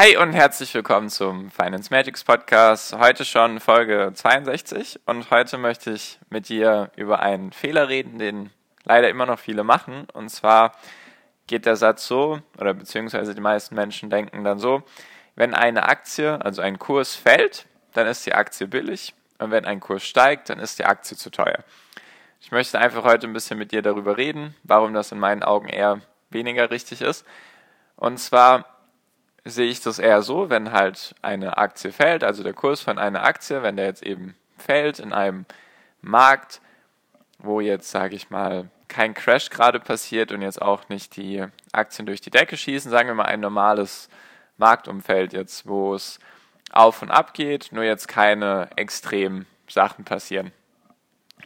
Hi 0.00 0.16
und 0.16 0.32
herzlich 0.32 0.72
willkommen 0.74 1.08
zum 1.08 1.50
Finance 1.50 1.92
Magics 1.92 2.22
Podcast. 2.22 2.96
Heute 2.96 3.24
schon 3.24 3.58
Folge 3.58 4.12
62 4.14 5.00
und 5.06 5.28
heute 5.32 5.58
möchte 5.58 5.90
ich 5.90 6.20
mit 6.30 6.48
dir 6.48 6.92
über 6.94 7.18
einen 7.18 7.50
Fehler 7.50 7.88
reden, 7.88 8.20
den 8.20 8.50
leider 8.84 9.08
immer 9.08 9.26
noch 9.26 9.40
viele 9.40 9.64
machen. 9.64 10.06
Und 10.12 10.28
zwar 10.28 10.70
geht 11.48 11.66
der 11.66 11.74
Satz 11.74 12.06
so, 12.06 12.38
oder 12.58 12.74
beziehungsweise 12.74 13.34
die 13.34 13.40
meisten 13.40 13.74
Menschen 13.74 14.08
denken 14.08 14.44
dann 14.44 14.60
so, 14.60 14.84
wenn 15.34 15.52
eine 15.52 15.88
Aktie, 15.88 16.40
also 16.44 16.62
ein 16.62 16.78
Kurs 16.78 17.16
fällt, 17.16 17.66
dann 17.92 18.06
ist 18.06 18.24
die 18.24 18.34
Aktie 18.34 18.68
billig 18.68 19.14
und 19.38 19.50
wenn 19.50 19.64
ein 19.64 19.80
Kurs 19.80 20.04
steigt, 20.04 20.48
dann 20.48 20.60
ist 20.60 20.78
die 20.78 20.84
Aktie 20.84 21.16
zu 21.16 21.28
teuer. 21.28 21.64
Ich 22.40 22.52
möchte 22.52 22.78
einfach 22.78 23.02
heute 23.02 23.26
ein 23.26 23.32
bisschen 23.32 23.58
mit 23.58 23.72
dir 23.72 23.82
darüber 23.82 24.16
reden, 24.16 24.54
warum 24.62 24.94
das 24.94 25.10
in 25.10 25.18
meinen 25.18 25.42
Augen 25.42 25.68
eher 25.68 26.02
weniger 26.30 26.70
richtig 26.70 27.00
ist. 27.00 27.26
Und 27.96 28.18
zwar 28.18 28.77
sehe 29.48 29.68
ich 29.68 29.80
das 29.80 29.98
eher 29.98 30.22
so, 30.22 30.50
wenn 30.50 30.72
halt 30.72 31.14
eine 31.22 31.58
Aktie 31.58 31.92
fällt, 31.92 32.24
also 32.24 32.42
der 32.42 32.52
Kurs 32.52 32.80
von 32.80 32.98
einer 32.98 33.24
Aktie, 33.24 33.62
wenn 33.62 33.76
der 33.76 33.86
jetzt 33.86 34.02
eben 34.02 34.34
fällt 34.56 34.98
in 34.98 35.12
einem 35.12 35.46
Markt, 36.00 36.60
wo 37.38 37.60
jetzt, 37.60 37.90
sage 37.90 38.16
ich 38.16 38.30
mal, 38.30 38.68
kein 38.88 39.14
Crash 39.14 39.50
gerade 39.50 39.80
passiert 39.80 40.32
und 40.32 40.42
jetzt 40.42 40.60
auch 40.60 40.88
nicht 40.88 41.16
die 41.16 41.44
Aktien 41.72 42.06
durch 42.06 42.20
die 42.20 42.30
Decke 42.30 42.56
schießen, 42.56 42.90
sagen 42.90 43.08
wir 43.08 43.14
mal 43.14 43.26
ein 43.26 43.40
normales 43.40 44.08
Marktumfeld 44.56 45.32
jetzt, 45.32 45.66
wo 45.66 45.94
es 45.94 46.18
auf 46.72 47.02
und 47.02 47.10
ab 47.10 47.34
geht, 47.34 47.70
nur 47.72 47.84
jetzt 47.84 48.08
keine 48.08 48.70
extremen 48.76 49.46
Sachen 49.68 50.04
passieren. 50.04 50.52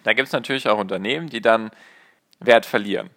Da 0.05 0.15
gibt 0.15 0.29
es 0.29 0.33
natürlich 0.33 0.69
auch 0.69 0.79
Unternehmen, 0.79 1.29
die 1.29 1.41
dann 1.41 1.71
Wert 2.41 2.67
verlieren 2.67 3.11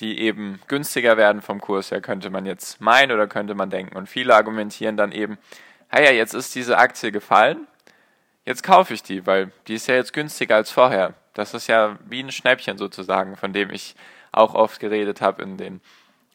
die 0.00 0.18
eben 0.20 0.60
günstiger 0.66 1.16
werden 1.16 1.42
vom 1.42 1.60
Kurs 1.60 1.90
her, 1.90 2.00
könnte 2.00 2.30
man 2.30 2.46
jetzt 2.46 2.80
meinen 2.80 3.12
oder 3.12 3.26
könnte 3.26 3.54
man 3.54 3.70
denken. 3.70 3.96
Und 3.96 4.08
viele 4.08 4.34
argumentieren 4.34 4.96
dann 4.96 5.12
eben, 5.12 5.38
ja, 5.92 6.10
jetzt 6.10 6.34
ist 6.34 6.54
diese 6.54 6.78
Aktie 6.78 7.12
gefallen, 7.12 7.66
jetzt 8.44 8.62
kaufe 8.62 8.94
ich 8.94 9.02
die, 9.02 9.26
weil 9.26 9.52
die 9.68 9.74
ist 9.74 9.86
ja 9.86 9.94
jetzt 9.94 10.12
günstiger 10.12 10.56
als 10.56 10.70
vorher. 10.70 11.14
Das 11.34 11.54
ist 11.54 11.66
ja 11.66 11.98
wie 12.06 12.22
ein 12.22 12.32
Schnäppchen 12.32 12.78
sozusagen, 12.78 13.36
von 13.36 13.52
dem 13.52 13.70
ich 13.70 13.94
auch 14.32 14.54
oft 14.54 14.80
geredet 14.80 15.20
habe 15.20 15.42
in 15.42 15.56
den 15.56 15.80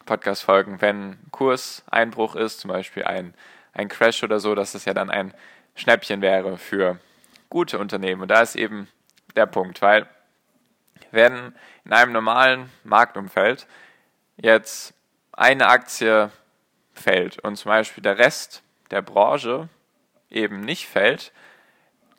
Podcast-Folgen. 0.05 0.81
Wenn 0.81 1.17
Kurseinbruch 1.31 2.35
ist, 2.35 2.59
zum 2.59 2.69
Beispiel 2.69 3.03
ein, 3.03 3.33
ein 3.73 3.89
Crash 3.89 4.23
oder 4.23 4.39
so, 4.39 4.55
dass 4.55 4.75
es 4.75 4.85
ja 4.85 4.93
dann 4.93 5.09
ein 5.09 5.33
Schnäppchen 5.75 6.21
wäre 6.21 6.57
für 6.57 6.99
gute 7.49 7.79
Unternehmen. 7.79 8.21
Und 8.21 8.29
da 8.29 8.41
ist 8.41 8.55
eben 8.55 8.87
der 9.35 9.45
Punkt, 9.45 9.81
weil 9.81 10.07
wenn 11.11 11.53
in 11.83 11.93
einem 11.93 12.11
normalen 12.11 12.69
Marktumfeld 12.83 13.67
jetzt 14.37 14.93
eine 15.31 15.67
Aktie 15.67 16.31
fällt 16.93 17.39
und 17.39 17.57
zum 17.57 17.69
Beispiel 17.69 18.03
der 18.03 18.17
Rest 18.17 18.63
der 18.91 19.01
Branche 19.01 19.69
eben 20.29 20.61
nicht 20.61 20.87
fällt, 20.87 21.31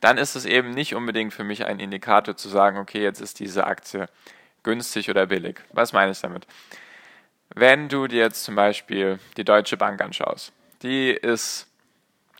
dann 0.00 0.18
ist 0.18 0.36
es 0.36 0.44
eben 0.44 0.70
nicht 0.70 0.94
unbedingt 0.94 1.32
für 1.32 1.44
mich 1.44 1.64
ein 1.64 1.80
Indikator 1.80 2.36
zu 2.36 2.48
sagen, 2.48 2.78
okay, 2.78 3.02
jetzt 3.02 3.20
ist 3.20 3.40
diese 3.40 3.66
Aktie 3.66 4.08
günstig 4.62 5.10
oder 5.10 5.26
billig. 5.26 5.60
Was 5.72 5.92
meine 5.92 6.12
ich 6.12 6.20
damit? 6.20 6.46
Wenn 7.54 7.88
du 7.88 8.06
dir 8.06 8.20
jetzt 8.20 8.44
zum 8.44 8.54
Beispiel 8.54 9.18
die 9.36 9.44
Deutsche 9.44 9.76
Bank 9.76 10.00
anschaust, 10.02 10.52
die 10.82 11.10
ist 11.10 11.68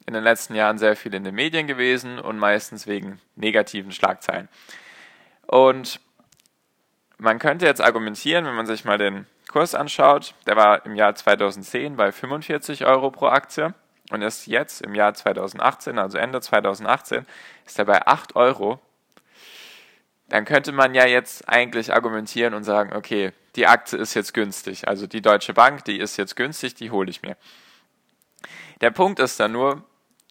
in 0.07 0.15
den 0.15 0.23
letzten 0.23 0.55
Jahren 0.55 0.79
sehr 0.79 0.97
viel 0.97 1.15
in 1.15 1.25
den 1.25 1.35
Medien 1.35 1.67
gewesen 1.67 2.19
und 2.19 2.39
meistens 2.39 2.87
wegen 2.87 3.21
negativen 3.35 3.93
Schlagzeilen. 3.93 4.49
Und 5.47 6.01
man 7.19 7.39
könnte 7.39 7.67
jetzt 7.67 7.81
argumentieren, 7.81 8.45
wenn 8.45 8.55
man 8.55 8.67
sich 8.67 8.85
mal 8.85 8.99
den 8.99 9.27
Kurs 9.51 9.75
anschaut, 9.75 10.35
der 10.47 10.57
war 10.57 10.85
im 10.85 10.95
Jahr 10.95 11.15
2010 11.15 11.97
bei 11.97 12.13
45 12.13 12.85
Euro 12.85 13.11
pro 13.11 13.27
Aktie 13.27 13.75
und 14.11 14.23
ist 14.23 14.47
jetzt 14.47 14.83
im 14.83 14.95
Jahr 14.95 15.15
2018, 15.15 15.99
also 15.99 16.19
Ende 16.19 16.41
2018, 16.41 17.27
ist 17.65 17.79
er 17.79 17.85
bei 17.85 18.07
8 18.07 18.37
Euro. 18.37 18.81
Dann 20.29 20.45
könnte 20.45 20.73
man 20.73 20.95
ja 20.95 21.07
jetzt 21.07 21.49
eigentlich 21.49 21.93
argumentieren 21.93 22.55
und 22.55 22.65
sagen, 22.65 22.95
okay, 22.95 23.33
die 23.55 23.67
Aktie 23.67 23.99
ist 23.99 24.15
jetzt 24.15 24.35
günstig, 24.35 24.87
also 24.87 25.07
die 25.07 25.23
Deutsche 25.23 25.55
Bank, 25.55 25.85
die 25.85 25.99
ist 25.99 26.17
jetzt 26.17 26.37
günstig, 26.37 26.75
die 26.75 26.91
hole 26.91 27.09
ich 27.09 27.23
mir. 27.23 27.37
Der 28.81 28.91
Punkt 28.91 29.21
ist 29.21 29.41
dann 29.41 29.53
nur, 29.53 29.83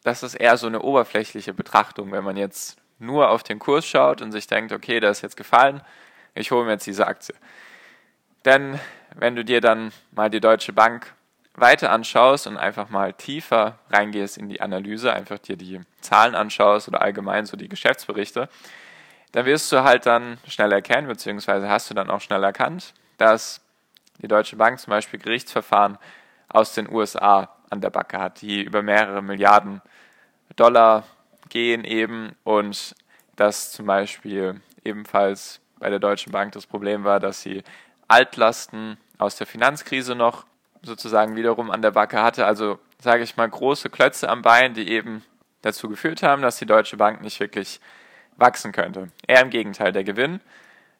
das 0.04 0.22
ist 0.22 0.34
eher 0.34 0.56
so 0.56 0.68
eine 0.68 0.82
oberflächliche 0.82 1.52
Betrachtung, 1.52 2.12
wenn 2.12 2.22
man 2.22 2.36
jetzt 2.36 2.78
nur 2.98 3.30
auf 3.30 3.42
den 3.42 3.58
Kurs 3.58 3.84
schaut 3.84 4.22
und 4.22 4.30
sich 4.30 4.46
denkt, 4.46 4.72
okay, 4.72 5.00
der 5.00 5.10
ist 5.10 5.22
jetzt 5.22 5.36
gefallen, 5.36 5.82
ich 6.36 6.50
hole 6.50 6.64
mir 6.64 6.72
jetzt 6.72 6.86
diese 6.86 7.06
Aktie. 7.06 7.34
Denn 8.44 8.78
wenn 9.14 9.34
du 9.34 9.44
dir 9.44 9.60
dann 9.60 9.92
mal 10.12 10.30
die 10.30 10.40
Deutsche 10.40 10.72
Bank 10.72 11.14
weiter 11.54 11.90
anschaust 11.90 12.46
und 12.46 12.58
einfach 12.58 12.90
mal 12.90 13.12
tiefer 13.14 13.78
reingehst 13.90 14.36
in 14.36 14.48
die 14.48 14.60
Analyse, 14.60 15.12
einfach 15.12 15.38
dir 15.38 15.56
die 15.56 15.80
Zahlen 16.00 16.34
anschaust 16.34 16.86
oder 16.88 17.00
allgemein 17.00 17.46
so 17.46 17.56
die 17.56 17.68
Geschäftsberichte, 17.68 18.48
dann 19.32 19.46
wirst 19.46 19.72
du 19.72 19.82
halt 19.82 20.06
dann 20.06 20.38
schnell 20.46 20.72
erkennen, 20.72 21.08
beziehungsweise 21.08 21.68
hast 21.68 21.90
du 21.90 21.94
dann 21.94 22.10
auch 22.10 22.20
schnell 22.20 22.44
erkannt, 22.44 22.94
dass 23.16 23.62
die 24.22 24.28
Deutsche 24.28 24.56
Bank 24.56 24.78
zum 24.78 24.90
Beispiel 24.90 25.18
Gerichtsverfahren 25.18 25.98
aus 26.48 26.74
den 26.74 26.90
USA 26.90 27.56
an 27.70 27.80
der 27.80 27.90
Backe 27.90 28.18
hat, 28.18 28.42
die 28.42 28.62
über 28.62 28.82
mehrere 28.82 29.22
Milliarden 29.22 29.82
Dollar 30.56 31.04
gehen 31.48 31.84
eben 31.84 32.34
und 32.44 32.94
dass 33.36 33.72
zum 33.72 33.86
Beispiel 33.86 34.60
ebenfalls 34.84 35.60
bei 35.78 35.90
der 35.90 35.98
Deutschen 35.98 36.32
Bank 36.32 36.52
das 36.52 36.66
Problem 36.66 37.04
war, 37.04 37.20
dass 37.20 37.42
sie 37.42 37.62
Altlasten 38.08 38.96
aus 39.18 39.36
der 39.36 39.46
Finanzkrise 39.46 40.14
noch 40.14 40.46
sozusagen 40.82 41.36
wiederum 41.36 41.70
an 41.70 41.82
der 41.82 41.90
Backe 41.90 42.22
hatte. 42.22 42.46
Also 42.46 42.78
sage 43.00 43.22
ich 43.22 43.36
mal 43.36 43.48
große 43.48 43.90
Klötze 43.90 44.28
am 44.28 44.42
Bein, 44.42 44.74
die 44.74 44.88
eben 44.88 45.24
dazu 45.62 45.88
geführt 45.88 46.22
haben, 46.22 46.42
dass 46.42 46.58
die 46.58 46.66
Deutsche 46.66 46.96
Bank 46.96 47.20
nicht 47.22 47.40
wirklich 47.40 47.80
wachsen 48.36 48.72
könnte. 48.72 49.10
Eher 49.26 49.42
im 49.42 49.50
Gegenteil, 49.50 49.92
der 49.92 50.04
Gewinn 50.04 50.40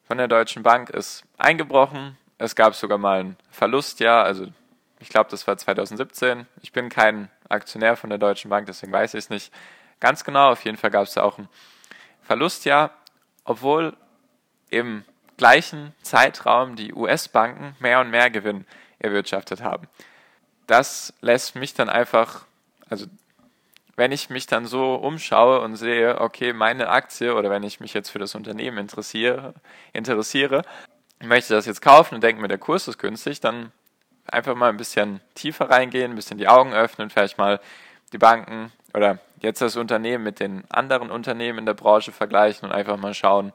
von 0.06 0.19
der 0.19 0.28
Deutschen 0.28 0.62
Bank 0.62 0.91
ist 0.91 1.25
eingebrochen. 1.38 2.16
Es 2.38 2.54
gab 2.54 2.75
sogar 2.75 2.98
mal 2.98 3.20
ein 3.20 3.37
Verlustjahr, 3.50 4.25
also 4.25 4.47
ich 4.98 5.08
glaube, 5.08 5.31
das 5.31 5.47
war 5.47 5.56
2017. 5.56 6.47
Ich 6.62 6.72
bin 6.72 6.88
kein 6.88 7.31
Aktionär 7.48 7.97
von 7.97 8.10
der 8.10 8.19
Deutschen 8.19 8.50
Bank, 8.50 8.66
deswegen 8.66 8.93
weiß 8.93 9.14
ich 9.14 9.25
es 9.25 9.31
nicht 9.31 9.53
ganz 10.00 10.25
genau. 10.25 10.50
Auf 10.50 10.64
jeden 10.64 10.76
Fall 10.76 10.91
gab 10.91 11.04
es 11.04 11.14
da 11.14 11.22
auch 11.22 11.38
ein 11.38 11.48
Verlustjahr, 12.22 12.91
obwohl 13.44 13.97
im 14.71 15.04
gleichen 15.37 15.94
Zeitraum 16.03 16.77
die 16.77 16.94
US-Banken 16.94 17.77
mehr 17.78 18.00
und 18.00 18.10
mehr 18.10 18.31
Gewinn 18.31 18.66
erwirtschaftet 18.99 19.62
haben. 19.62 19.87
Das 20.66 21.12
lässt 21.21 21.54
mich 21.54 21.75
dann 21.75 21.88
einfach, 21.88 22.47
also 22.88 23.06
wenn 23.97 24.12
ich 24.12 24.31
mich 24.31 24.47
dann 24.47 24.66
so 24.66 24.94
umschaue 24.94 25.60
und 25.60 25.76
sehe, 25.76 26.21
okay, 26.21 26.53
meine 26.53 26.88
Aktie 26.88 27.34
oder 27.34 27.50
wenn 27.50 27.62
ich 27.62 27.81
mich 27.81 27.94
jetzt 27.94 28.10
für 28.10 28.19
das 28.19 28.34
Unternehmen 28.34 28.78
interessiere, 28.78 29.55
interessiere, 29.93 30.62
möchte 31.22 31.55
das 31.55 31.66
jetzt 31.66 31.81
kaufen 31.81 32.16
und 32.16 32.22
denke 32.22 32.43
mir, 32.43 32.49
der 32.49 32.59
Kurs 32.59 32.88
ist 32.88 32.99
günstig, 32.99 33.41
dann 33.41 33.72
einfach 34.26 34.55
mal 34.55 34.69
ein 34.69 34.76
bisschen 34.76 35.21
tiefer 35.34 35.71
reingehen, 35.71 36.12
ein 36.12 36.16
bisschen 36.16 36.38
die 36.38 36.49
Augen 36.49 36.75
öffnen, 36.75 37.10
vielleicht 37.10 37.38
mal 37.38 37.60
die 38.12 38.19
Banken 38.19 38.73
oder 38.93 39.19
jetzt 39.40 39.61
das 39.61 39.76
Unternehmen 39.76 40.25
mit 40.25 40.40
den 40.40 40.64
anderen 40.70 41.11
Unternehmen 41.11 41.61
in 41.61 41.67
der 41.67 41.75
Branche 41.75 42.12
vergleichen 42.12 42.69
und 42.69 42.75
einfach 42.75 42.96
mal 42.96 43.14
schauen, 43.14 43.52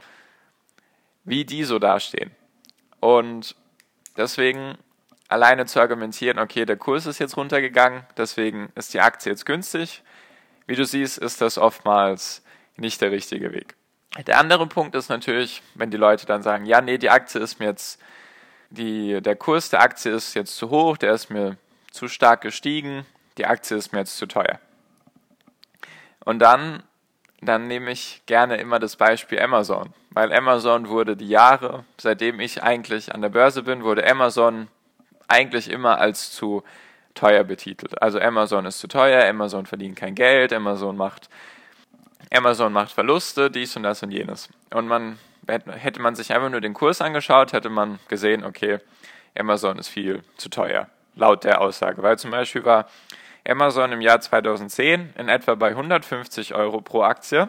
wie 1.24 1.46
die 1.46 1.64
so 1.64 1.80
dastehen. 1.80 2.32
Und 3.00 3.56
deswegen 4.18 4.78
alleine 5.28 5.66
zu 5.66 5.80
argumentieren, 5.80 6.40
okay, 6.40 6.66
der 6.66 6.78
Kurs 6.78 7.06
ist 7.06 7.20
jetzt 7.20 7.38
runtergegangen, 7.38 8.04
deswegen 8.18 8.72
ist 8.76 8.94
die 8.94 9.00
Aktie 9.00 9.32
jetzt 9.32 9.46
günstig. 9.46 10.04
Wie 10.68 10.76
du 10.76 10.86
siehst, 10.86 11.18
ist 11.18 11.42
das 11.42 11.58
oftmals 11.58 12.44
nicht 12.76 13.02
der 13.02 13.12
richtige 13.12 13.52
Weg. 13.54 13.76
Der 14.28 14.40
andere 14.40 14.68
Punkt 14.68 14.94
ist 14.96 15.10
natürlich, 15.10 15.64
wenn 15.74 15.90
die 15.90 15.98
Leute 15.98 16.26
dann 16.26 16.44
sagen, 16.44 16.66
ja, 16.66 16.82
nee, 16.82 16.98
die 16.98 17.10
Aktie 17.10 17.40
ist 17.40 17.60
mir 17.60 17.68
jetzt, 17.68 18.02
die, 18.70 19.22
der 19.22 19.36
Kurs 19.38 19.70
der 19.70 19.82
Aktie 19.82 20.12
ist 20.12 20.34
jetzt 20.34 20.56
zu 20.56 20.70
hoch, 20.70 20.98
der 20.98 21.14
ist 21.14 21.30
mir 21.30 21.58
zu 21.92 22.10
stark 22.10 22.42
gestiegen, 22.42 23.06
die 23.38 23.46
Aktie 23.46 23.78
ist 23.78 23.94
mir 23.94 24.00
jetzt 24.00 24.18
zu 24.18 24.26
teuer. 24.26 24.60
Und 26.26 26.40
dann 26.40 26.84
dann 27.42 27.68
nehme 27.68 27.92
ich 27.92 28.22
gerne 28.28 28.58
immer 28.58 28.80
das 28.80 28.96
Beispiel 28.96 29.42
Amazon, 29.42 29.94
weil 30.12 30.32
Amazon 30.32 30.90
wurde 30.90 31.18
die 31.18 31.28
Jahre, 31.28 31.84
seitdem 31.98 32.40
ich 32.40 32.62
eigentlich 32.62 33.14
an 33.14 33.22
der 33.22 33.30
Börse 33.30 33.64
bin, 33.64 33.84
wurde 33.84 34.10
Amazon 34.10 34.68
eigentlich 35.28 35.70
immer 35.70 35.98
als 35.98 36.32
zu 36.32 36.64
teuer 37.16 37.44
betitelt. 37.44 38.02
Also 38.02 38.20
Amazon 38.20 38.66
ist 38.66 38.80
zu 38.80 38.88
teuer, 38.88 39.28
Amazon 39.28 39.66
verdient 39.66 39.96
kein 39.96 40.16
Geld, 40.16 40.54
Amazon 40.54 40.96
macht, 40.96 41.30
Amazon 42.32 42.72
macht 42.72 42.92
Verluste, 42.92 43.50
dies 43.50 43.76
und 43.76 43.84
das 43.84 44.04
und 44.04 44.12
jenes. 44.12 44.50
Und 44.74 44.88
man 44.88 45.18
hätte 45.48 46.00
man 46.00 46.16
sich 46.16 46.34
einfach 46.34 46.50
nur 46.50 46.62
den 46.62 46.74
Kurs 46.74 47.02
angeschaut, 47.02 47.54
hätte 47.54 47.70
man 47.70 48.00
gesehen, 48.08 48.46
okay, 48.46 48.80
Amazon 49.38 49.80
ist 49.80 49.88
viel 49.88 50.24
zu 50.38 50.50
teuer, 50.50 50.88
laut 51.16 51.44
der 51.44 51.62
Aussage. 51.62 52.04
Weil 52.04 52.18
zum 52.20 52.32
Beispiel 52.32 52.64
war 52.64 52.88
Amazon 53.48 53.92
im 53.92 54.02
Jahr 54.02 54.22
2010 54.22 55.14
in 55.18 55.30
etwa 55.30 55.56
bei 55.56 55.70
150 55.70 56.54
Euro 56.54 56.82
pro 56.82 57.04
Aktie. 57.04 57.48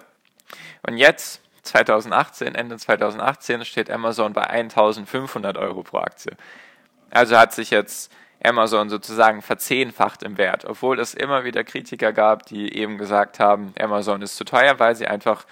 Und 0.86 0.96
jetzt, 0.96 1.42
2018, 1.62 2.54
Ende 2.54 2.76
2018, 2.76 3.64
steht 3.64 3.90
Amazon 3.90 4.32
bei 4.32 4.42
1500 4.42 5.56
Euro 5.56 5.82
pro 5.82 5.98
Aktie. 5.98 6.32
Also 7.10 7.36
hat 7.36 7.52
sich 7.52 7.70
jetzt 7.70 8.12
Amazon 8.44 8.90
sozusagen 8.90 9.42
verzehnfacht 9.42 10.22
im 10.22 10.38
Wert, 10.38 10.64
obwohl 10.64 10.98
es 10.98 11.14
immer 11.14 11.44
wieder 11.44 11.62
Kritiker 11.62 12.12
gab, 12.12 12.46
die 12.46 12.76
eben 12.76 12.98
gesagt 12.98 13.38
haben, 13.38 13.72
Amazon 13.78 14.22
ist 14.22 14.36
zu 14.36 14.44
teuer, 14.44 14.78
weil 14.78 14.96
sie 14.96 15.06
einfach 15.06 15.46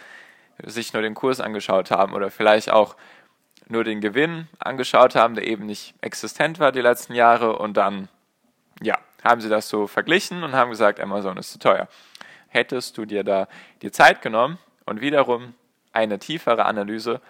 sich 0.63 0.93
nur 0.93 1.03
den 1.03 1.15
Kurs 1.15 1.41
angeschaut 1.41 1.91
haben 1.91 2.15
oder 2.15 2.31
vielleicht 2.31 2.71
auch 2.71 2.97
nur 3.69 3.85
den 3.85 4.01
Gewinn 4.01 4.49
angeschaut 4.59 5.15
haben, 5.15 5.35
der 5.35 5.47
eben 5.47 5.67
nicht 5.67 5.95
existent 6.01 6.59
war 6.59 6.73
die 6.73 6.81
letzten 6.81 7.15
Jahre 7.15 7.57
und 7.57 7.77
dann, 7.77 8.09
ja, 8.83 8.99
haben 9.23 9.41
sie 9.41 9.49
das 9.49 9.69
so 9.69 9.87
verglichen 9.87 10.43
und 10.43 10.53
haben 10.53 10.71
gesagt, 10.71 11.01
Amazon 11.01 11.37
ist 11.37 11.53
zu 11.53 11.59
teuer. 11.59 11.89
Hättest 12.49 12.99
du 12.99 13.05
dir 13.05 13.25
da 13.25 13.49
die 13.83 13.93
Zeit 13.93 14.23
genommen 14.23 14.59
und 14.87 15.01
wiederum 15.01 15.55
eine 15.93 16.19
tiefere 16.19 16.65
Analyse 16.65 17.21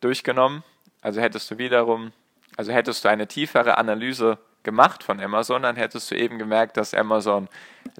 durchgenommen, 0.00 0.62
also 1.00 1.20
hättest 1.20 1.50
du 1.50 1.58
wiederum, 1.58 2.12
also 2.56 2.72
hättest 2.72 3.04
du 3.04 3.08
eine 3.08 3.26
tiefere 3.26 3.78
Analyse 3.78 4.38
gemacht 4.62 5.02
von 5.02 5.20
Amazon, 5.20 5.62
dann 5.62 5.76
hättest 5.76 6.10
du 6.10 6.16
eben 6.16 6.38
gemerkt, 6.38 6.76
dass 6.76 6.92
Amazon 6.94 7.48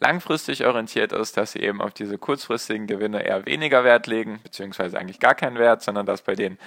langfristig 0.01 0.67
orientiert 0.67 1.13
ist, 1.13 1.37
dass 1.37 1.53
sie 1.53 1.61
eben 1.61 1.81
auf 1.81 1.95
diese 1.95 2.19
kurzfristigen 2.19 2.87
Gewinne 2.87 3.23
eher 3.23 3.47
weniger 3.47 3.85
Wert 3.85 4.07
legen, 4.07 4.41
beziehungsweise 4.43 4.99
eigentlich 4.99 5.21
gar 5.21 5.35
keinen 5.35 5.59
Wert, 5.59 5.83
sondern 5.83 6.07
dass 6.07 6.23
bei 6.23 6.35
denen 6.35 6.59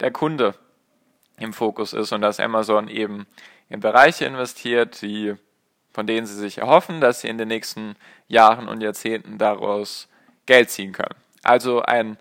der 0.00 0.10
Kunde 0.10 0.54
im 1.38 1.52
Fokus 1.52 1.92
ist 1.92 2.12
und 2.12 2.20
dass 2.20 2.40
Amazon 2.40 2.88
eben 2.88 3.26
in 3.68 3.80
Bereiche 3.80 4.24
investiert, 4.24 5.02
die, 5.02 5.34
von 5.92 6.06
denen 6.06 6.26
sie 6.26 6.36
sich 6.36 6.58
erhoffen, 6.58 7.00
dass 7.00 7.20
sie 7.20 7.28
in 7.28 7.38
den 7.38 7.48
nächsten 7.48 7.96
Jahren 8.26 8.68
und 8.68 8.82
Jahrzehnten 8.82 9.38
daraus 9.38 10.08
Geld 10.46 10.70
ziehen 10.70 10.92
können. 10.92 11.14
Also 11.42 11.82
ein, 11.82 12.16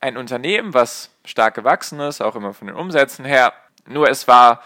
ein 0.00 0.16
Unternehmen, 0.16 0.74
was 0.74 1.10
stark 1.24 1.54
gewachsen 1.54 2.00
ist, 2.00 2.20
auch 2.20 2.36
immer 2.36 2.52
von 2.52 2.66
den 2.66 2.76
Umsätzen 2.76 3.24
her, 3.24 3.52
nur 3.86 4.08
es 4.08 4.28
war 4.28 4.62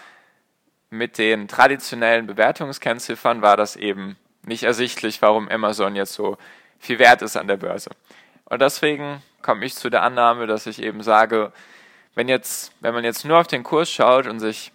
mit 0.90 1.18
den 1.18 1.48
traditionellen 1.48 2.26
Bewertungskennziffern 2.26 3.42
war 3.42 3.56
das 3.56 3.76
eben 3.76 4.16
nicht 4.42 4.62
ersichtlich, 4.62 5.20
warum 5.22 5.48
Amazon 5.48 5.96
jetzt 5.96 6.14
so 6.14 6.38
viel 6.78 6.98
wert 6.98 7.22
ist 7.22 7.36
an 7.36 7.48
der 7.48 7.56
Börse. 7.56 7.90
Und 8.44 8.62
deswegen 8.62 9.22
komme 9.42 9.64
ich 9.64 9.74
zu 9.74 9.90
der 9.90 10.02
Annahme, 10.02 10.46
dass 10.46 10.66
ich 10.66 10.82
eben 10.82 11.02
sage, 11.02 11.52
wenn 12.14 12.28
jetzt, 12.28 12.72
wenn 12.80 12.94
man 12.94 13.04
jetzt 13.04 13.24
nur 13.24 13.38
auf 13.38 13.46
den 13.46 13.62
Kurs 13.62 13.90
schaut 13.90 14.26
und 14.26 14.38
sich 14.40 14.72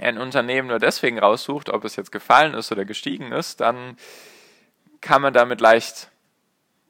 ein 0.00 0.18
Unternehmen 0.18 0.68
nur 0.68 0.78
deswegen 0.78 1.18
raussucht, 1.18 1.68
ob 1.68 1.84
es 1.84 1.96
jetzt 1.96 2.12
gefallen 2.12 2.54
ist 2.54 2.72
oder 2.72 2.84
gestiegen 2.84 3.32
ist, 3.32 3.60
dann 3.60 3.96
kann 5.00 5.22
man 5.22 5.32
damit 5.32 5.60
leicht 5.60 6.10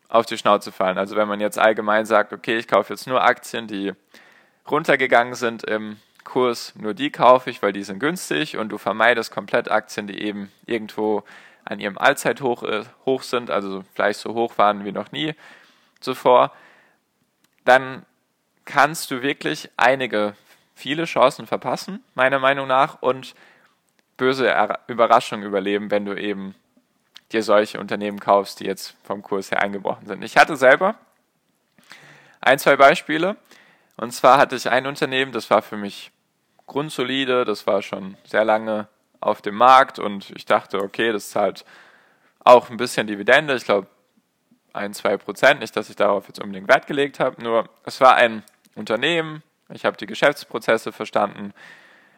auf 0.08 0.26
die 0.26 0.36
Schnauze 0.36 0.72
fallen. 0.72 0.98
Also 0.98 1.16
wenn 1.16 1.26
man 1.26 1.40
jetzt 1.40 1.58
allgemein 1.58 2.04
sagt, 2.04 2.32
okay, 2.32 2.58
ich 2.58 2.68
kaufe 2.68 2.92
jetzt 2.92 3.06
nur 3.06 3.24
Aktien, 3.24 3.66
die 3.66 3.92
runtergegangen 4.70 5.34
sind 5.34 5.64
im 5.64 5.96
Kurs, 6.24 6.74
nur 6.76 6.94
die 6.94 7.10
kaufe 7.10 7.50
ich, 7.50 7.62
weil 7.62 7.72
die 7.72 7.82
sind 7.82 7.98
günstig 7.98 8.56
und 8.56 8.68
du 8.68 8.78
vermeidest 8.78 9.32
komplett 9.32 9.70
Aktien, 9.70 10.06
die 10.06 10.20
eben 10.22 10.52
irgendwo 10.66 11.24
an 11.64 11.80
ihrem 11.80 11.98
Allzeithoch 11.98 12.62
äh, 12.62 12.84
hoch 13.06 13.22
sind, 13.22 13.50
also 13.50 13.84
vielleicht 13.94 14.20
so 14.20 14.34
hoch 14.34 14.58
waren 14.58 14.84
wie 14.84 14.92
noch 14.92 15.12
nie 15.12 15.34
zuvor, 16.00 16.52
dann 17.64 18.04
kannst 18.64 19.10
du 19.10 19.22
wirklich 19.22 19.70
einige, 19.76 20.34
viele 20.82 21.04
Chancen 21.04 21.46
verpassen, 21.46 22.02
meiner 22.14 22.40
Meinung 22.40 22.66
nach, 22.66 23.00
und 23.00 23.34
böse 24.16 24.52
Überraschungen 24.88 25.46
überleben, 25.46 25.92
wenn 25.92 26.04
du 26.04 26.14
eben 26.14 26.56
dir 27.30 27.44
solche 27.44 27.78
Unternehmen 27.78 28.18
kaufst, 28.18 28.58
die 28.58 28.64
jetzt 28.64 28.96
vom 29.04 29.22
Kurs 29.22 29.52
her 29.52 29.62
eingebrochen 29.62 30.06
sind. 30.06 30.22
Ich 30.24 30.36
hatte 30.36 30.56
selber 30.56 30.96
ein, 32.40 32.58
zwei 32.58 32.76
Beispiele. 32.76 33.36
Und 33.96 34.12
zwar 34.12 34.38
hatte 34.38 34.56
ich 34.56 34.68
ein 34.68 34.86
Unternehmen, 34.86 35.30
das 35.30 35.50
war 35.50 35.62
für 35.62 35.76
mich 35.76 36.10
grundsolide, 36.66 37.44
das 37.44 37.66
war 37.66 37.80
schon 37.80 38.16
sehr 38.24 38.44
lange 38.44 38.88
auf 39.20 39.40
dem 39.40 39.54
Markt 39.54 40.00
und 40.00 40.30
ich 40.34 40.46
dachte, 40.46 40.82
okay, 40.82 41.12
das 41.12 41.30
zahlt 41.30 41.64
auch 42.40 42.70
ein 42.70 42.76
bisschen 42.76 43.06
Dividende, 43.06 43.54
ich 43.54 43.64
glaube 43.64 43.86
ein, 44.72 44.94
zwei 44.94 45.16
Prozent, 45.16 45.60
nicht, 45.60 45.76
dass 45.76 45.90
ich 45.90 45.96
darauf 45.96 46.26
jetzt 46.26 46.40
unbedingt 46.40 46.66
Wert 46.66 46.88
gelegt 46.88 47.20
habe, 47.20 47.40
nur 47.40 47.68
es 47.84 48.00
war 48.00 48.16
ein 48.16 48.42
Unternehmen, 48.74 49.42
ich 49.70 49.84
habe 49.84 49.96
die 49.96 50.06
Geschäftsprozesse 50.06 50.92
verstanden 50.92 51.52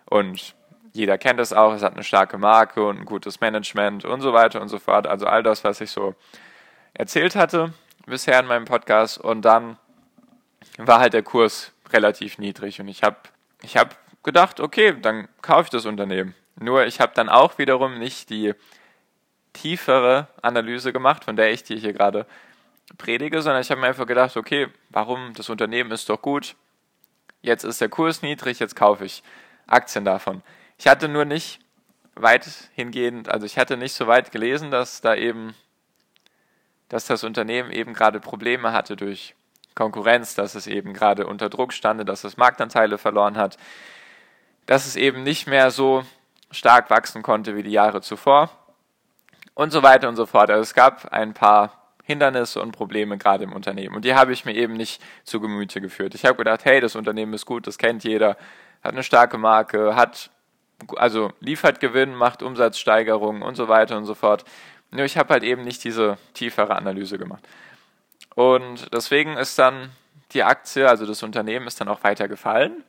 und 0.07 0.55
jeder 0.93 1.19
kennt 1.19 1.41
es 1.41 1.53
auch, 1.53 1.75
es 1.75 1.83
hat 1.83 1.95
eine 1.95 2.05
starke 2.05 2.39
Marke 2.39 2.87
und 2.87 3.01
ein 3.01 3.05
gutes 3.05 3.41
Management 3.41 4.05
und 4.05 4.21
so 4.21 4.33
weiter 4.33 4.61
und 4.61 4.69
so 4.69 4.79
fort, 4.79 5.07
also 5.07 5.27
all 5.27 5.43
das, 5.43 5.65
was 5.65 5.81
ich 5.81 5.91
so 5.91 6.15
erzählt 6.95 7.35
hatte 7.35 7.73
bisher 8.07 8.39
in 8.39 8.47
meinem 8.47 8.65
Podcast. 8.65 9.19
Und 9.19 9.43
dann 9.43 9.77
war 10.79 11.01
halt 11.01 11.13
der 11.13 11.23
Kurs 11.23 11.73
relativ 11.93 12.39
niedrig 12.39 12.81
und 12.81 12.89
ich 12.89 13.03
habe 13.03 13.17
ich 13.63 13.77
hab 13.77 13.97
gedacht, 14.23 14.61
okay, 14.61 14.97
dann 15.01 15.29
kaufe 15.43 15.65
ich 15.65 15.71
das 15.71 15.87
Unternehmen. 15.87 16.35
Nur 16.57 16.87
ich 16.87 17.01
habe 17.01 17.13
dann 17.15 17.29
auch 17.29 17.59
wiederum 17.59 17.99
nicht 17.99 18.31
die 18.31 18.55
tiefere 19.53 20.29
Analyse 20.43 20.93
gemacht, 20.93 21.25
von 21.25 21.37
der 21.37 21.53
ich 21.53 21.65
dir 21.65 21.77
hier 21.77 21.93
gerade 21.93 22.27
predige, 22.99 23.43
sondern 23.43 23.63
ich 23.63 23.71
habe 23.71 23.81
mir 23.81 23.89
einfach 23.89 24.07
gedacht, 24.07 24.37
okay, 24.37 24.69
warum? 24.91 25.33
Das 25.35 25.49
Unternehmen 25.49 25.91
ist 25.91 26.09
doch 26.09 26.21
gut, 26.21 26.57
jetzt 27.45 27.65
ist 27.65 27.81
der 27.81 27.89
Kurs 27.89 28.23
niedrig, 28.23 28.59
jetzt 28.59 28.75
kaufe 28.75 29.05
ich 29.05 29.23
Aktien 29.67 30.05
davon. 30.05 30.43
Ich 30.79 30.87
hatte 30.89 31.09
nur 31.09 31.25
nicht 31.25 31.61
weit 32.15 32.47
hingehend, 32.75 33.29
also 33.29 33.47
ich 33.47 33.59
hatte 33.59 33.77
nicht 33.77 33.93
so 33.93 34.07
weit 34.07 34.33
gelesen, 34.33 34.71
dass 34.71 35.01
da 35.01 35.15
eben, 35.15 35.55
dass 36.89 37.07
das 37.07 37.25
Unternehmen 37.25 37.71
eben 37.71 37.93
gerade 37.93 38.21
Probleme 38.21 38.73
hatte 38.73 38.97
durch 38.97 39.35
Konkurrenz, 39.75 40.35
dass 40.35 40.55
es 40.55 40.67
eben 40.67 40.95
gerade 40.95 41.27
unter 41.27 41.51
Druck 41.51 41.73
stande, 41.73 42.05
dass 42.05 42.25
es 42.25 42.37
Marktanteile 42.37 42.99
verloren 42.99 43.37
hat, 43.37 43.59
dass 44.67 44.87
es 44.87 44.97
eben 44.97 45.23
nicht 45.23 45.47
mehr 45.47 45.71
so 45.71 46.05
stark 46.51 46.91
wachsen 46.91 47.23
konnte 47.23 47.57
wie 47.57 47.63
die 47.63 47.73
Jahre 47.73 48.01
zuvor 48.01 48.51
und 49.55 49.71
so 49.71 49.83
weiter 49.83 50.09
und 50.09 50.17
so 50.17 50.27
fort. 50.27 50.51
Also 50.51 50.63
es 50.63 50.75
gab 50.75 51.13
ein 51.13 51.35
paar 51.35 51.84
Hindernisse 52.05 52.61
und 52.61 52.73
Probleme 52.73 53.19
gerade 53.19 53.45
im 53.45 53.53
Unternehmen 53.53 53.97
und 53.97 54.05
die 54.05 54.15
habe 54.15 54.33
ich 54.33 54.45
mir 54.45 54.55
eben 54.55 54.75
nicht 54.75 55.03
zu 55.25 55.41
Gemüte 55.41 55.81
geführt. 55.81 56.15
Ich 56.15 56.25
habe 56.25 56.37
gedacht, 56.37 56.65
hey, 56.65 56.81
das 56.81 56.97
Unternehmen 56.97 57.35
ist 57.35 57.47
gut, 57.47 57.67
das 57.67 57.79
kennt 57.79 58.05
jeder, 58.05 58.37
hat 58.83 58.93
eine 58.93 59.03
starke 59.03 59.39
Marke, 59.39 59.97
hat 59.97 60.31
also 60.97 61.33
liefert 61.41 61.81
Gewinn, 61.81 62.15
macht 62.15 62.43
Umsatzsteigerungen 62.43 63.43
und 63.43 63.55
so 63.55 63.69
weiter 63.69 63.97
und 63.97 64.05
so 64.05 64.15
fort. 64.15 64.45
Nur 64.91 65.05
ich 65.05 65.17
habe 65.17 65.33
halt 65.33 65.43
eben 65.43 65.65
nicht 65.65 65.83
diese 65.85 66.19
tiefere 66.35 66.77
Analyse 66.77 67.19
gemacht. 67.19 67.47
Und 68.35 68.93
deswegen 68.93 69.37
ist 69.37 69.59
dann 69.59 69.91
die 70.33 70.43
Aktie, 70.43 70.89
also 70.89 71.07
das 71.07 71.23
Unternehmen, 71.23 71.67
ist 71.67 71.81
dann 71.81 71.89
auch 71.89 72.03
weiter 72.03 72.29
gefallen. 72.29 72.85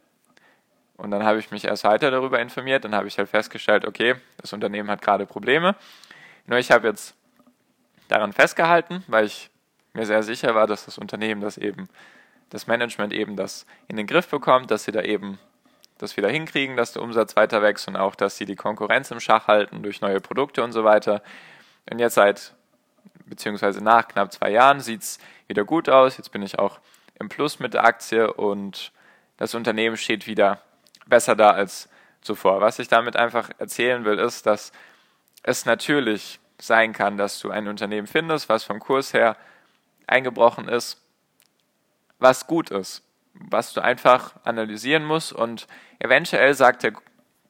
Und 0.97 1.11
dann 1.11 1.23
habe 1.23 1.39
ich 1.39 1.51
mich 1.51 1.65
erst 1.65 1.83
weiter 1.83 2.09
darüber 2.09 2.39
informiert. 2.39 2.85
Dann 2.85 2.95
habe 2.95 3.07
ich 3.07 3.17
halt 3.17 3.29
festgestellt, 3.29 3.85
okay, 3.85 4.15
das 4.37 4.53
Unternehmen 4.53 4.89
hat 4.89 5.01
gerade 5.01 5.25
Probleme. 5.25 5.75
Nur 6.47 6.57
ich 6.57 6.71
habe 6.71 6.87
jetzt 6.87 7.15
daran 8.07 8.33
festgehalten, 8.33 9.03
weil 9.07 9.25
ich 9.25 9.49
mir 9.93 10.05
sehr 10.05 10.23
sicher 10.23 10.55
war, 10.55 10.67
dass 10.67 10.85
das 10.85 10.97
Unternehmen 10.97 11.41
das 11.41 11.57
eben, 11.57 11.89
das 12.49 12.67
Management 12.67 13.13
eben 13.13 13.35
das 13.35 13.65
in 13.87 13.95
den 13.95 14.07
Griff 14.07 14.27
bekommt, 14.27 14.71
dass 14.71 14.83
sie 14.83 14.91
da 14.91 15.01
eben 15.01 15.39
das 15.97 16.17
wieder 16.17 16.29
hinkriegen, 16.29 16.75
dass 16.75 16.91
der 16.91 17.01
Umsatz 17.01 17.35
weiter 17.35 17.61
wächst 17.61 17.87
und 17.87 17.95
auch, 17.95 18.15
dass 18.15 18.37
sie 18.37 18.45
die 18.45 18.55
Konkurrenz 18.55 19.11
im 19.11 19.19
Schach 19.19 19.47
halten 19.47 19.81
durch 19.81 20.01
neue 20.01 20.19
Produkte 20.19 20.63
und 20.63 20.73
so 20.73 20.83
weiter. 20.83 21.23
Und 21.89 21.99
jetzt 21.99 22.15
seit, 22.15 22.53
beziehungsweise 23.25 23.81
nach 23.81 24.07
knapp 24.07 24.33
zwei 24.33 24.51
Jahren, 24.51 24.81
sieht 24.81 25.01
es 25.01 25.19
wieder 25.47 25.63
gut 25.63 25.87
aus. 25.87 26.17
Jetzt 26.17 26.31
bin 26.31 26.41
ich 26.41 26.59
auch 26.59 26.79
im 27.17 27.29
Plus 27.29 27.59
mit 27.59 27.73
der 27.73 27.85
Aktie 27.85 28.31
und 28.33 28.91
das 29.37 29.55
Unternehmen 29.55 29.95
steht 29.95 30.27
wieder 30.27 30.61
besser 31.05 31.35
da 31.35 31.51
als 31.51 31.87
zuvor. 32.21 32.59
Was 32.59 32.79
ich 32.79 32.87
damit 32.87 33.15
einfach 33.15 33.49
erzählen 33.57 34.03
will, 34.03 34.19
ist, 34.19 34.45
dass 34.45 34.71
es 35.43 35.65
natürlich 35.65 36.39
sein 36.57 36.93
kann, 36.93 37.17
dass 37.17 37.39
du 37.39 37.51
ein 37.51 37.67
Unternehmen 37.67 38.07
findest, 38.07 38.49
was 38.49 38.63
vom 38.63 38.79
Kurs 38.79 39.13
her 39.13 39.35
eingebrochen 40.07 40.67
ist, 40.67 41.01
was 42.19 42.47
gut 42.47 42.71
ist, 42.71 43.03
was 43.33 43.73
du 43.73 43.81
einfach 43.81 44.35
analysieren 44.43 45.03
musst. 45.03 45.33
Und 45.33 45.67
eventuell 45.99 46.53
sagt 46.53 46.83
der, 46.83 46.93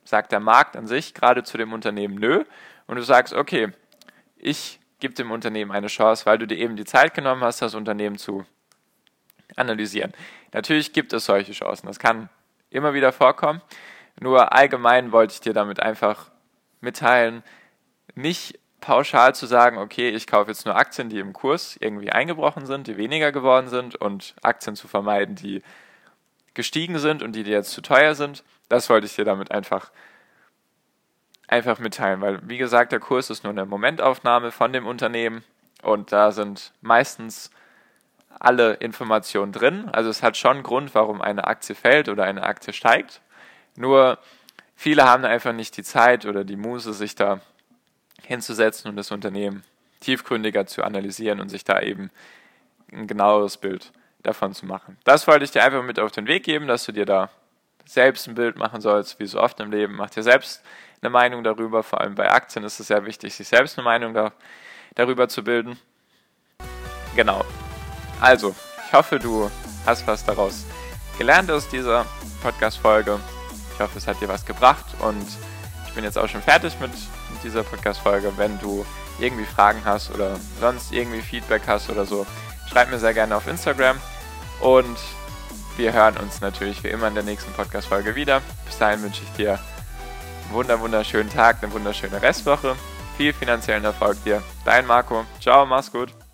sagt 0.04 0.32
der 0.32 0.40
Markt 0.40 0.76
an 0.76 0.88
sich 0.88 1.14
gerade 1.14 1.44
zu 1.44 1.58
dem 1.58 1.74
Unternehmen 1.74 2.16
nö. 2.16 2.44
Und 2.88 2.96
du 2.98 3.02
sagst, 3.02 3.34
okay, 3.34 3.72
ich 4.38 4.80
gebe 5.00 5.14
dem 5.14 5.32
Unternehmen 5.32 5.72
eine 5.72 5.88
Chance, 5.88 6.26
weil 6.26 6.38
du 6.38 6.48
dir 6.48 6.58
eben 6.58 6.76
die 6.76 6.86
Zeit 6.86 7.14
genommen 7.14 7.44
hast, 7.44 7.62
das 7.62 7.76
Unternehmen 7.76 8.18
zu 8.18 8.46
analysieren. 9.56 10.14
Natürlich 10.54 10.94
gibt 10.94 11.14
es 11.14 11.26
solche 11.26 11.52
Chancen, 11.52 11.88
das 11.88 12.00
kann 12.00 12.30
immer 12.70 12.94
wieder 12.94 13.12
vorkommen, 13.12 13.62
nur 14.20 14.54
allgemein 14.54 15.12
wollte 15.12 15.34
ich 15.34 15.42
dir 15.42 15.54
damit 15.54 15.80
einfach 15.80 16.32
mitteilen, 16.82 17.44
nicht 18.16 18.60
pauschal 18.86 19.34
zu 19.34 19.48
sagen, 19.48 19.80
okay, 19.80 20.10
ich 20.10 20.28
kaufe 20.28 20.52
jetzt 20.52 20.68
nur 20.68 20.76
Aktien, 20.76 21.10
die 21.10 21.18
im 21.18 21.34
Kurs 21.34 21.76
irgendwie 21.80 22.12
eingebrochen 22.12 22.68
sind, 22.68 22.86
die 22.86 22.98
weniger 22.98 23.32
geworden 23.32 23.68
sind 23.68 23.96
und 23.96 24.36
Aktien 24.44 24.76
zu 24.76 24.88
vermeiden, 24.88 25.34
die 25.34 25.64
gestiegen 26.54 27.00
sind 27.00 27.24
und 27.24 27.36
die 27.36 27.42
dir 27.44 27.54
jetzt 27.54 27.72
zu 27.72 27.82
teuer 27.82 28.14
sind. 28.14 28.44
Das 28.70 28.88
wollte 28.88 29.08
ich 29.08 29.16
dir 29.16 29.26
damit 29.26 29.50
einfach, 29.50 29.92
einfach 31.48 31.80
mitteilen, 31.80 32.22
weil 32.22 32.48
wie 32.48 32.60
gesagt, 32.60 32.92
der 32.92 33.00
Kurs 33.00 33.32
ist 33.32 33.44
nur 33.44 33.54
eine 33.54 33.66
Momentaufnahme 33.66 34.52
von 34.52 34.72
dem 34.72 34.86
Unternehmen 34.86 35.44
und 35.82 36.12
da 36.12 36.32
sind 36.32 36.72
meistens 36.82 37.50
alle 38.30 38.76
Informationen 38.76 39.52
drin. 39.52 39.90
Also 39.94 40.12
es 40.12 40.22
hat 40.22 40.38
schon 40.38 40.62
Grund, 40.62 40.94
warum 40.94 41.24
eine 41.24 41.48
Aktie 41.48 41.74
fällt 41.74 42.08
oder 42.08 42.26
eine 42.26 42.44
Aktie 42.44 42.72
steigt. 42.72 43.22
Nur 43.76 44.20
viele 44.76 45.06
haben 45.06 45.26
einfach 45.26 45.54
nicht 45.54 45.76
die 45.76 45.84
Zeit 45.84 46.28
oder 46.28 46.44
die 46.44 46.56
Muße, 46.56 46.94
sich 46.94 47.16
da 47.16 47.42
hinzusetzen 48.24 48.90
und 48.90 48.96
das 48.96 49.12
Unternehmen 49.12 49.64
tiefgründiger 50.00 50.66
zu 50.66 50.84
analysieren 50.84 51.40
und 51.40 51.50
sich 51.50 51.64
da 51.64 51.82
eben 51.82 52.12
ein 52.92 53.08
genaueres 53.08 53.58
Bild 53.58 53.92
davon 54.24 54.54
zu 54.54 54.66
machen. 54.66 54.98
Das 55.04 55.28
wollte 55.28 55.46
ich 55.46 55.52
dir 55.52 55.64
einfach 55.64 55.84
mit 55.84 56.00
auf 56.00 56.12
den 56.12 56.28
Weg 56.28 56.44
geben, 56.44 56.68
dass 56.68 56.86
du 56.86 56.92
dir 56.92 57.06
da 57.06 57.30
selbst 57.86 58.28
ein 58.28 58.36
Bild 58.36 58.58
machen 58.58 58.82
sollst, 58.82 59.20
wie 59.20 59.28
so 59.28 59.40
oft 59.40 59.60
im 59.60 59.72
Leben. 59.72 59.96
Mach 59.96 60.10
dir 60.10 60.24
selbst 60.24 60.64
eine 61.02 61.10
Meinung 61.10 61.44
darüber. 61.44 61.84
Vor 61.84 62.02
allem 62.02 62.16
bei 62.16 62.32
Aktien 62.32 62.66
ist 62.66 62.80
es 62.80 62.88
sehr 62.88 63.06
wichtig, 63.06 63.36
sich 63.36 63.48
selbst 63.48 63.78
eine 63.78 63.86
Meinung 63.86 64.14
da, 64.14 64.32
darüber 64.96 65.28
zu 65.28 65.44
bilden. 65.44 65.78
Genau. 67.16 67.44
Also, 68.20 68.56
ich 68.88 68.94
hoffe, 68.94 69.20
du 69.20 69.50
hast 69.86 70.08
was 70.08 70.26
daraus 70.26 70.66
gelernt 71.18 71.52
aus 71.52 71.70
dieser 71.70 72.06
Podcast-Folge. 72.42 73.20
Ich 73.74 73.80
hoffe, 73.80 73.98
es 73.98 74.08
hat 74.08 74.20
dir 74.22 74.28
was 74.28 74.46
gebracht 74.46 74.86
und 75.00 75.26
bin 75.96 76.04
jetzt 76.04 76.18
auch 76.18 76.28
schon 76.28 76.42
fertig 76.42 76.80
mit 76.80 76.92
dieser 77.44 77.64
Podcast-Folge. 77.64 78.34
Wenn 78.38 78.60
du 78.60 78.86
irgendwie 79.20 79.46
Fragen 79.46 79.82
hast 79.86 80.14
oder 80.14 80.38
sonst 80.60 80.92
irgendwie 80.92 81.22
Feedback 81.22 81.64
hast 81.68 81.90
oder 81.90 82.06
so, 82.06 82.26
schreib 82.70 82.92
mir 82.92 83.00
sehr 83.00 83.14
gerne 83.14 83.36
auf 83.36 83.48
Instagram. 83.48 83.98
Und 84.62 84.98
wir 85.78 85.94
hören 85.94 86.18
uns 86.18 86.42
natürlich 86.42 86.84
wie 86.84 86.90
immer 86.90 87.08
in 87.08 87.16
der 87.16 87.24
nächsten 87.24 87.52
Podcast-Folge 87.54 88.16
wieder. 88.16 88.42
Bis 88.66 88.78
dahin 88.78 89.02
wünsche 89.02 89.24
ich 89.24 89.32
dir 89.32 89.54
einen 89.54 90.54
wunder 90.54 90.80
wunderschönen 90.80 91.30
Tag, 91.30 91.58
eine 91.62 91.72
wunderschöne 91.72 92.22
Restwoche. 92.22 92.76
Viel 93.18 93.34
finanziellen 93.34 93.84
Erfolg 93.84 94.22
dir. 94.24 94.44
Dein 94.66 94.86
Marco. 94.86 95.26
Ciao, 95.40 95.66
mach's 95.66 95.92
gut. 95.92 96.25